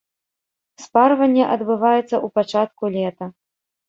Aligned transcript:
Спарванне 0.85 1.43
адбываецца 1.55 2.05
ў 2.05 2.27
пачатку 2.39 2.83
лета. 2.97 3.29